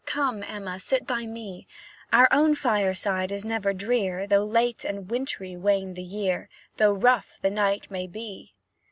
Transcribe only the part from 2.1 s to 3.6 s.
Our own fireside is